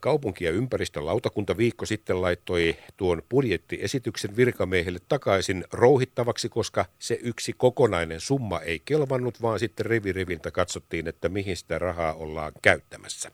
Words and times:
kaupunki- 0.00 0.44
ja 0.44 0.50
ympäristölautakunta 0.50 1.56
viikko 1.56 1.86
sitten 1.86 2.22
laittoi 2.22 2.76
tuon 2.96 3.22
budjettiesityksen 3.28 4.36
virkamiehille 4.36 4.98
takaisin 5.08 5.64
rouhittavaksi, 5.72 6.48
koska 6.48 6.84
se 6.98 7.18
yksi 7.22 7.52
kokonainen 7.56 8.20
summa 8.20 8.60
ei 8.60 8.82
kelvannut, 8.84 9.42
vaan 9.42 9.58
sitten 9.58 9.86
riviriviltä 9.86 10.50
katsottiin, 10.50 11.08
että 11.08 11.28
mihin 11.28 11.56
sitä 11.56 11.78
rahaa 11.78 12.14
ollaan 12.14 12.52
käyttämässä. 12.62 13.30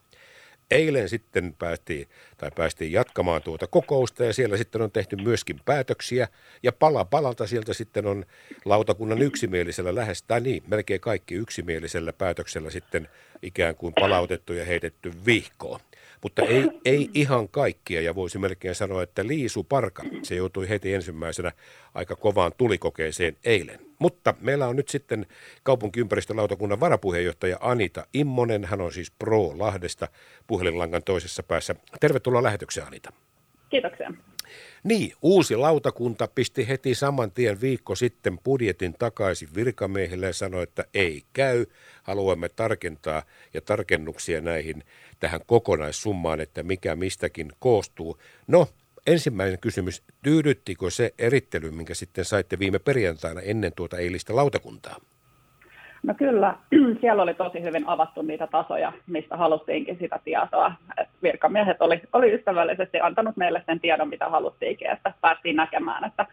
Eilen 0.71 1.09
sitten 1.09 1.55
päästiin, 1.59 2.07
tai 2.37 2.51
päästiin 2.55 2.91
jatkamaan 2.91 3.41
tuota 3.41 3.67
kokousta 3.67 4.23
ja 4.23 4.33
siellä 4.33 4.57
sitten 4.57 4.81
on 4.81 4.91
tehty 4.91 5.15
myöskin 5.15 5.59
päätöksiä 5.65 6.27
ja 6.63 6.71
pala 6.71 7.05
palalta 7.05 7.47
sieltä 7.47 7.73
sitten 7.73 8.05
on 8.05 8.25
lautakunnan 8.65 9.21
yksimielisellä 9.21 9.95
lähes, 9.95 10.23
tai 10.23 10.41
niin, 10.41 10.63
melkein 10.67 11.01
kaikki 11.01 11.35
yksimielisellä 11.35 12.13
päätöksellä 12.13 12.69
sitten 12.69 13.09
ikään 13.41 13.75
kuin 13.75 13.93
palautettu 13.93 14.53
ja 14.53 14.65
heitetty 14.65 15.11
vihkoon. 15.25 15.79
Mutta 16.21 16.41
ei, 16.41 16.69
ei 16.85 17.09
ihan 17.13 17.49
kaikkia 17.49 18.01
ja 18.01 18.15
voisi 18.15 18.37
melkein 18.37 18.75
sanoa, 18.75 19.03
että 19.03 19.27
Liisu 19.27 19.63
Parka, 19.63 20.03
se 20.23 20.35
joutui 20.35 20.69
heti 20.69 20.93
ensimmäisenä 20.93 21.51
aika 21.93 22.15
kovaan 22.15 22.51
tulikokeeseen 22.57 23.37
eilen. 23.45 23.79
Mutta 23.99 24.33
meillä 24.41 24.67
on 24.67 24.75
nyt 24.75 24.89
sitten 24.89 25.25
kaupunkiympäristölautakunnan 25.63 26.79
varapuheenjohtaja 26.79 27.57
Anita 27.61 28.07
Immonen. 28.13 28.65
Hän 28.65 28.81
on 28.81 28.91
siis 28.93 29.11
Pro 29.11 29.59
Lahdesta 29.59 30.07
puhelinlangan 30.47 31.03
toisessa 31.03 31.43
päässä. 31.43 31.75
Tervetuloa 31.99 32.43
lähetykseen 32.43 32.87
Anita. 32.87 33.13
Kiitoksia. 33.69 34.13
Niin, 34.83 35.13
uusi 35.21 35.55
lautakunta 35.55 36.27
pisti 36.35 36.67
heti 36.67 36.95
saman 36.95 37.31
tien 37.31 37.61
viikko 37.61 37.95
sitten 37.95 38.39
budjetin 38.43 38.93
takaisin 38.99 39.49
virkamiehille 39.55 40.25
ja 40.25 40.33
sanoi, 40.33 40.63
että 40.63 40.85
ei 40.93 41.23
käy. 41.33 41.65
Haluamme 42.03 42.49
tarkentaa 42.49 43.23
ja 43.53 43.61
tarkennuksia 43.61 44.41
näihin 44.41 44.83
tähän 45.19 45.41
kokonaissummaan, 45.45 46.39
että 46.39 46.63
mikä 46.63 46.95
mistäkin 46.95 47.51
koostuu. 47.59 48.17
No, 48.47 48.67
ensimmäinen 49.07 49.59
kysymys, 49.59 50.03
tyydyttikö 50.23 50.89
se 50.89 51.13
erittely, 51.19 51.71
minkä 51.71 51.93
sitten 51.93 52.25
saitte 52.25 52.59
viime 52.59 52.79
perjantaina 52.79 53.41
ennen 53.41 53.71
tuota 53.75 53.97
eilistä 53.97 54.35
lautakuntaa? 54.35 54.95
No 56.03 56.13
kyllä, 56.13 56.55
siellä 57.01 57.23
oli 57.23 57.33
tosi 57.33 57.61
hyvin 57.61 57.87
avattu 57.87 58.21
niitä 58.21 58.47
tasoja, 58.47 58.93
mistä 59.07 59.37
haluttiinkin 59.37 59.97
sitä 59.99 60.19
tietoa. 60.23 60.71
Et 61.25 61.31
virkamiehet 61.33 61.81
oli, 61.81 62.01
oli 62.13 62.33
ystävällisesti 62.33 62.99
antanut 62.99 63.37
meille 63.37 63.63
sen 63.65 63.79
tiedon, 63.79 64.09
mitä 64.09 64.29
haluttiinkin, 64.29 64.91
että 64.91 65.13
päästiin 65.21 65.55
näkemään, 65.55 66.07
että 66.07 66.25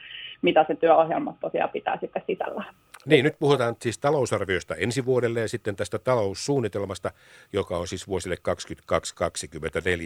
mitä 0.43 0.65
se 0.69 0.75
työohjelma 0.75 1.37
tosiaan 1.41 1.71
pitää 1.71 1.99
sitten 2.01 2.23
sisällä. 2.27 2.65
Niin, 3.07 3.25
nyt 3.25 3.39
puhutaan 3.39 3.77
siis 3.81 3.99
talousarviosta 3.99 4.75
ensi 4.75 5.05
vuodelle 5.05 5.41
ja 5.41 5.49
sitten 5.49 5.77
tästä 5.77 5.99
taloussuunnitelmasta, 5.99 7.11
joka 7.53 7.77
on 7.77 7.89
siis 7.89 8.09
vuosille 8.09 8.37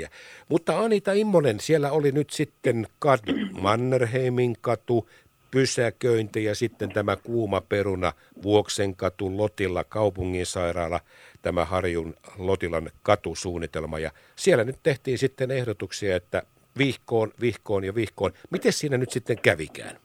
2022-2024. 0.06 0.08
Mutta 0.48 0.78
Anita 0.78 1.12
Immonen, 1.12 1.60
siellä 1.60 1.90
oli 1.90 2.12
nyt 2.12 2.30
sitten 2.30 2.86
kadu, 2.98 3.32
Mannerheimin 3.60 4.54
katu, 4.60 5.08
pysäköinti 5.56 6.44
ja 6.44 6.54
sitten 6.54 6.88
tämä 6.88 7.16
kuuma 7.16 7.60
peruna 7.60 8.12
Vuoksenkatu, 8.42 9.36
Lotilla, 9.36 9.84
kaupunginsairaala, 9.84 11.00
tämä 11.42 11.64
Harjun 11.64 12.14
Lotilan 12.38 12.90
katusuunnitelma. 13.02 13.98
Ja 13.98 14.10
siellä 14.36 14.64
nyt 14.64 14.76
tehtiin 14.82 15.18
sitten 15.18 15.50
ehdotuksia, 15.50 16.16
että 16.16 16.42
vihkoon, 16.78 17.30
vihkoon 17.40 17.84
ja 17.84 17.94
vihkoon. 17.94 18.32
Miten 18.50 18.72
siinä 18.72 18.96
nyt 18.96 19.10
sitten 19.10 19.36
kävikään? 19.42 19.96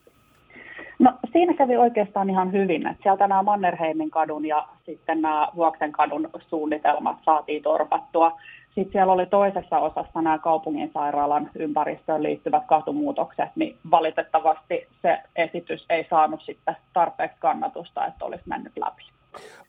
No 1.00 1.14
siinä 1.32 1.54
kävi 1.54 1.78
oikeastaan 1.78 2.30
ihan 2.30 2.52
hyvin, 2.52 2.88
että 2.88 3.04
sieltä 3.04 3.28
nämä 3.28 3.44
Mannerheimin 3.44 4.12
kadun 4.12 4.46
ja 4.46 4.68
sitten 4.86 5.22
nämä 5.22 5.48
Vuoksen 5.56 5.92
kadun 5.92 6.30
suunnitelmat 6.50 7.18
saatiin 7.26 7.64
torpattua. 7.64 8.40
Sitten 8.76 8.92
siellä 8.92 9.14
oli 9.14 9.26
toisessa 9.26 9.80
osassa 9.80 10.22
nämä 10.22 10.38
kaupungin 10.38 10.92
sairaalan 10.94 11.50
ympäristöön 11.56 12.24
liittyvät 12.24 12.64
katumuutokset, 12.68 13.50
niin 13.56 13.78
valitettavasti 13.92 14.88
se 15.02 15.18
esitys 15.36 15.86
ei 15.90 16.08
saanut 16.10 16.42
sitten 16.42 16.76
tarpeeksi 16.94 17.38
kannatusta, 17.40 18.06
että 18.06 18.26
olisi 18.26 18.44
mennyt 18.46 18.74
läpi. 18.78 19.04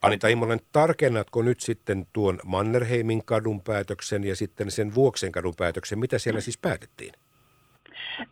Anita 0.02 0.28
Immonen, 0.28 0.58
tarkennatko 0.72 1.42
nyt 1.42 1.60
sitten 1.60 2.06
tuon 2.12 2.38
Mannerheimin 2.44 3.22
kadun 3.24 3.60
päätöksen 3.60 4.24
ja 4.24 4.36
sitten 4.36 4.70
sen 4.70 4.94
Vuoksen 4.94 5.32
kadun 5.32 5.54
päätöksen? 5.58 5.98
Mitä 5.98 6.18
siellä 6.18 6.40
siis 6.40 6.58
päätettiin? 6.58 7.12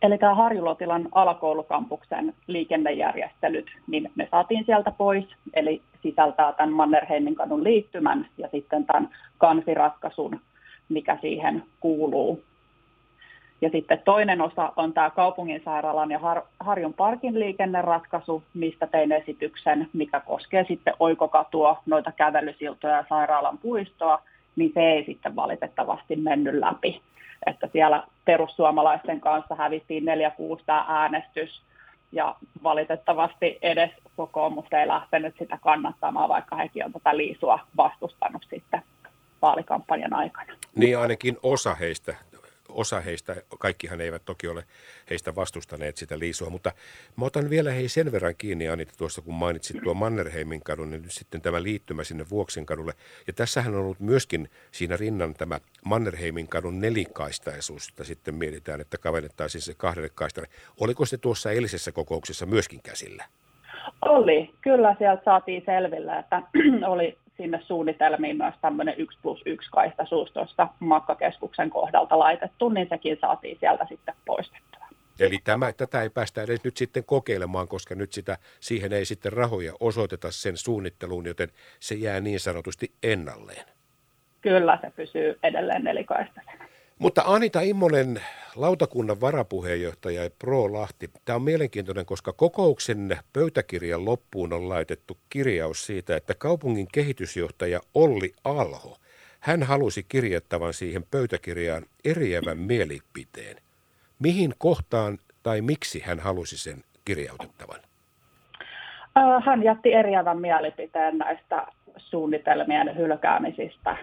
Eli 0.01 0.17
tämä 0.17 0.35
Harjulotilan 0.35 1.09
alakoulukampuksen 1.11 2.33
liikennejärjestelyt, 2.47 3.65
niin 3.87 4.11
ne 4.15 4.27
saatiin 4.31 4.65
sieltä 4.65 4.91
pois, 4.91 5.25
eli 5.53 5.81
sisältää 6.03 6.53
tämän 6.53 6.73
Mannerheimin 6.73 7.35
kadun 7.35 7.63
liittymän 7.63 8.27
ja 8.37 8.47
sitten 8.51 8.85
tämän 8.85 9.09
kansiratkaisun 9.37 10.41
mikä 10.91 11.17
siihen 11.21 11.63
kuuluu. 11.79 12.43
Ja 13.61 13.69
sitten 13.69 14.01
toinen 14.05 14.41
osa 14.41 14.73
on 14.75 14.93
tämä 14.93 15.09
kaupunginsairaalan 15.09 16.11
ja 16.11 16.19
Har- 16.19 16.47
Harjun 16.59 16.93
parkin 16.93 17.39
liikenneratkaisu, 17.39 18.43
mistä 18.53 18.87
tein 18.87 19.11
esityksen, 19.11 19.89
mikä 19.93 20.19
koskee 20.19 20.65
sitten 20.67 20.93
oikokatua, 20.99 21.81
noita 21.85 22.11
kävelysiltoja 22.11 22.95
ja 22.95 23.05
sairaalan 23.09 23.57
puistoa, 23.57 24.21
niin 24.55 24.71
se 24.73 24.79
ei 24.79 25.05
sitten 25.05 25.35
valitettavasti 25.35 26.15
mennyt 26.15 26.55
läpi. 26.55 27.01
Että 27.45 27.69
siellä 27.71 28.03
perussuomalaisten 28.25 29.21
kanssa 29.21 29.55
hävittiin 29.55 30.03
4-6 30.03 30.63
tämä 30.65 30.85
äänestys, 30.87 31.61
ja 32.11 32.35
valitettavasti 32.63 33.59
edes 33.61 33.91
kokoomus 34.15 34.65
ei 34.71 34.87
lähtenyt 34.87 35.35
sitä 35.39 35.57
kannattamaan, 35.61 36.29
vaikka 36.29 36.55
hekin 36.55 36.85
on 36.85 36.93
tätä 36.93 37.17
liisua 37.17 37.59
vastustanut 37.77 38.45
sitten 38.49 38.81
vaalikampanjan 39.41 40.13
aikana. 40.13 40.53
Niin 40.75 40.97
ainakin 40.97 41.37
osa 41.43 41.75
heistä, 41.75 42.15
osa 42.69 43.01
heistä, 43.01 43.35
kaikkihan 43.59 44.01
eivät 44.01 44.21
toki 44.25 44.47
ole 44.47 44.63
heistä 45.09 45.35
vastustaneet 45.35 45.97
sitä 45.97 46.19
liisua, 46.19 46.49
mutta 46.49 46.71
mä 47.15 47.25
otan 47.25 47.49
vielä 47.49 47.71
hei 47.71 47.89
sen 47.89 48.11
verran 48.11 48.35
kiinni 48.37 48.69
Anita 48.69 48.93
tuossa, 48.97 49.21
kun 49.21 49.33
mainitsit 49.33 49.77
tuo 49.83 49.93
Mannerheimin 49.93 50.61
kadun, 50.63 50.89
niin 50.89 51.01
nyt 51.01 51.11
sitten 51.11 51.41
tämä 51.41 51.63
liittymä 51.63 52.03
sinne 52.03 52.25
Vuoksen 52.29 52.65
kadulle. 52.65 52.93
Ja 53.27 53.33
tässähän 53.33 53.73
on 53.73 53.79
ollut 53.79 53.99
myöskin 53.99 54.49
siinä 54.71 54.97
rinnan 54.97 55.33
tämä 55.33 55.59
Mannerheimin 55.85 56.47
kadun 56.47 56.81
nelikaistaisuus, 56.81 57.89
että 57.89 58.03
sitten 58.03 58.35
mietitään, 58.35 58.81
että 58.81 58.97
kavennettaisiin 58.97 59.61
se 59.61 59.73
kahdelle 59.77 60.09
kaistalle. 60.15 60.49
Oliko 60.79 61.05
se 61.05 61.17
tuossa 61.17 61.51
eilisessä 61.51 61.91
kokouksessa 61.91 62.45
myöskin 62.45 62.81
käsillä? 62.83 63.25
Oli, 64.01 64.49
kyllä 64.61 64.95
sieltä 64.97 65.23
saatiin 65.25 65.63
selville, 65.65 66.19
että 66.19 66.41
oli 66.91 67.17
sinne 67.37 67.61
suunnitelmiin 67.67 68.37
myös 68.37 68.55
tämmöinen 68.61 68.95
1 68.97 69.19
plus 69.21 69.41
1 69.45 69.69
kaistaisuus 69.71 70.31
tuosta 70.31 70.67
matkakeskuksen 70.79 71.69
kohdalta 71.69 72.19
laitettu, 72.19 72.69
niin 72.69 72.87
sekin 72.89 73.17
saatiin 73.21 73.57
sieltä 73.59 73.85
sitten 73.89 74.15
poistettua. 74.25 74.81
Eli 75.19 75.39
tämä, 75.43 75.73
tätä 75.73 76.01
ei 76.01 76.09
päästä 76.09 76.41
edes 76.41 76.63
nyt 76.63 76.77
sitten 76.77 77.03
kokeilemaan, 77.03 77.67
koska 77.67 77.95
nyt 77.95 78.13
sitä, 78.13 78.37
siihen 78.59 78.93
ei 78.93 79.05
sitten 79.05 79.33
rahoja 79.33 79.73
osoiteta 79.79 80.31
sen 80.31 80.57
suunnitteluun, 80.57 81.25
joten 81.25 81.49
se 81.79 81.95
jää 81.95 82.19
niin 82.19 82.39
sanotusti 82.39 82.91
ennalleen. 83.03 83.65
Kyllä, 84.41 84.77
se 84.81 84.91
pysyy 84.95 85.39
edelleen 85.43 85.83
nelikaistaisena. 85.83 86.65
Mutta 86.99 87.23
Anita 87.25 87.61
Immonen, 87.61 88.21
lautakunnan 88.55 89.21
varapuheenjohtaja 89.21 90.23
ja 90.23 90.29
Pro 90.39 90.73
Lahti, 90.73 91.09
tämä 91.25 91.35
on 91.35 91.41
mielenkiintoinen, 91.41 92.05
koska 92.05 92.33
kokouksen 92.33 93.17
pöytäkirjan 93.33 94.05
loppuun 94.05 94.53
on 94.53 94.69
laitettu 94.69 95.17
kirjaus 95.29 95.85
siitä, 95.85 96.15
että 96.15 96.33
kaupungin 96.33 96.87
kehitysjohtaja 96.93 97.79
Olli 97.93 98.33
Alho, 98.43 98.97
hän 99.39 99.63
halusi 99.63 100.05
kirjattavan 100.09 100.73
siihen 100.73 101.03
pöytäkirjaan 101.11 101.83
eriävän 102.05 102.57
mielipiteen. 102.57 103.57
Mihin 104.19 104.53
kohtaan 104.57 105.17
tai 105.43 105.61
miksi 105.61 105.99
hän 106.05 106.19
halusi 106.19 106.57
sen 106.57 106.83
kirjautettavan? 107.05 107.79
Hän 109.45 109.63
jätti 109.63 109.93
eriävän 109.93 110.41
mielipiteen 110.41 111.17
näistä 111.17 111.67
suunnitelmien 111.97 112.97
hylkäämisistä 112.97 113.97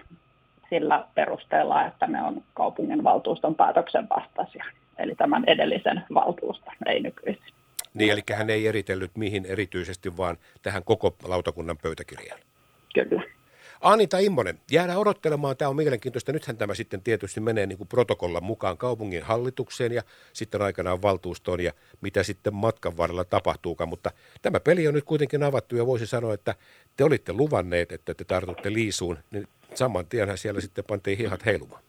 sillä 0.69 1.07
perusteella, 1.15 1.85
että 1.85 2.07
ne 2.07 2.21
on 2.23 2.43
kaupungin 2.53 3.03
valtuuston 3.03 3.55
päätöksen 3.55 4.07
vastaisia. 4.09 4.65
Eli 4.97 5.15
tämän 5.15 5.43
edellisen 5.47 6.03
valtuuston, 6.13 6.73
ei 6.85 6.99
nykyisin. 6.99 7.53
Niin, 7.93 8.11
eli 8.11 8.21
hän 8.33 8.49
ei 8.49 8.67
eritellyt 8.67 9.11
mihin 9.17 9.45
erityisesti, 9.45 10.17
vaan 10.17 10.37
tähän 10.61 10.83
koko 10.83 11.15
lautakunnan 11.23 11.77
pöytäkirjaan. 11.77 12.39
Kyllä. 12.93 13.23
Anita 13.81 14.17
Immonen, 14.17 14.59
jäädään 14.71 14.99
odottelemaan. 14.99 15.57
Tämä 15.57 15.69
on 15.69 15.75
mielenkiintoista. 15.75 16.31
Nythän 16.31 16.57
tämä 16.57 16.73
sitten 16.73 17.01
tietysti 17.01 17.39
menee 17.39 17.65
niin 17.65 17.77
kuin 17.77 17.87
protokollan 17.87 18.43
mukaan 18.43 18.77
kaupungin 18.77 19.23
hallitukseen 19.23 19.91
ja 19.91 20.01
sitten 20.33 20.61
aikanaan 20.61 21.01
valtuustoon 21.01 21.59
ja 21.59 21.71
mitä 22.01 22.23
sitten 22.23 22.53
matkan 22.53 22.97
varrella 22.97 23.23
tapahtuukaan. 23.25 23.89
Mutta 23.89 24.11
tämä 24.41 24.59
peli 24.59 24.87
on 24.87 24.93
nyt 24.93 25.03
kuitenkin 25.03 25.43
avattu 25.43 25.75
ja 25.75 25.85
voisi 25.85 26.07
sanoa, 26.07 26.33
että 26.33 26.55
te 26.97 27.03
olitte 27.03 27.33
luvanneet, 27.33 27.91
että 27.91 28.13
te 28.13 28.23
tartutte 28.23 28.73
liisuun. 28.73 29.17
Niin 29.31 29.47
saman 29.73 30.05
tienhän 30.05 30.37
siellä 30.37 30.61
sitten 30.61 30.85
pantiin 30.87 31.17
hihat 31.17 31.45
heilumaan. 31.45 31.81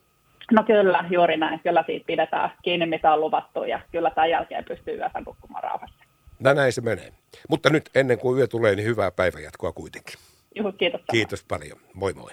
No 0.52 0.62
kyllä, 0.62 1.04
juuri 1.10 1.36
näin. 1.36 1.60
Kyllä 1.60 1.84
siitä 1.86 2.06
pidetään 2.06 2.50
kiinni, 2.62 2.86
mitä 2.86 3.12
on 3.12 3.20
luvattu 3.20 3.64
ja 3.64 3.80
kyllä 3.92 4.10
tämän 4.10 4.30
jälkeen 4.30 4.64
pystyy 4.64 4.96
yötä 4.96 5.22
nukkumaan 5.26 5.62
rauhassa. 5.62 6.04
No 6.40 6.52
näin 6.52 6.72
se 6.72 6.80
menee. 6.80 7.12
Mutta 7.48 7.70
nyt 7.70 7.90
ennen 7.94 8.18
kuin 8.18 8.38
yö 8.38 8.46
tulee, 8.46 8.74
niin 8.74 8.86
hyvää 8.86 9.10
päivänjatkoa 9.10 9.72
kuitenkin. 9.72 10.14
Juhu, 10.54 10.72
kiitos. 10.72 11.00
Kiitos 11.10 11.44
paljon. 11.44 11.78
Moi 11.94 12.12
moi. 12.12 12.30